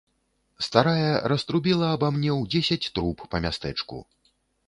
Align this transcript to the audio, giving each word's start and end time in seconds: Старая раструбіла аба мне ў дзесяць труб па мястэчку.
Старая 0.67 1.09
раструбіла 1.31 1.91
аба 1.97 2.09
мне 2.17 2.31
ў 2.39 2.49
дзесяць 2.55 2.91
труб 2.95 3.17
па 3.35 3.45
мястэчку. 3.47 4.01